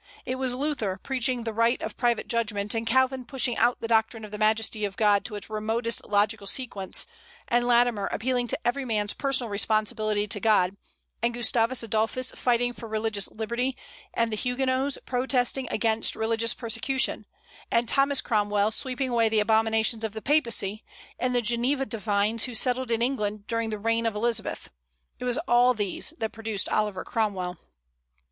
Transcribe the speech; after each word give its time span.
It 0.25 0.37
was 0.37 0.55
Luther 0.55 0.97
preaching 1.03 1.43
the 1.43 1.53
right 1.53 1.79
of 1.79 1.95
private 1.95 2.27
judgment, 2.27 2.73
and 2.73 2.87
Calvin 2.87 3.23
pushing 3.23 3.55
out 3.57 3.81
the 3.81 3.87
doctrine 3.87 4.25
of 4.25 4.31
the 4.31 4.39
majesty 4.39 4.83
of 4.83 4.97
God 4.97 5.23
to 5.25 5.35
its 5.35 5.47
remotest 5.47 6.03
logical 6.05 6.47
sequence, 6.47 7.05
and 7.47 7.67
Latimer 7.67 8.07
appealing 8.07 8.47
to 8.47 8.67
every 8.67 8.83
man's 8.83 9.13
personal 9.13 9.51
responsibility 9.51 10.27
to 10.27 10.39
God, 10.39 10.75
and 11.21 11.35
Gustavus 11.35 11.83
Adolphus 11.83 12.31
fighting 12.31 12.73
for 12.73 12.87
religious 12.89 13.29
liberty, 13.29 13.77
and 14.11 14.31
the 14.31 14.35
Huguenots 14.37 14.97
protesting 15.05 15.67
against 15.69 16.15
religious 16.15 16.55
persecution, 16.55 17.27
and 17.69 17.87
Thomas 17.87 18.21
Cromwell 18.21 18.71
sweeping 18.71 19.09
away 19.09 19.29
the 19.29 19.39
abominations 19.39 20.03
of 20.03 20.13
the 20.13 20.21
Papacy, 20.23 20.83
and 21.19 21.35
the 21.35 21.43
Geneva 21.43 21.85
divines 21.85 22.45
who 22.45 22.55
settled 22.55 22.89
in 22.89 23.03
England 23.03 23.45
during 23.45 23.69
the 23.69 23.77
reign 23.77 24.07
of 24.07 24.15
Elizabeth, 24.15 24.71
it 25.19 25.25
was 25.25 25.37
all 25.47 25.75
these 25.75 26.11
that 26.17 26.31
produced 26.33 26.67
Oliver 26.69 27.03
Cromwell. 27.03 27.59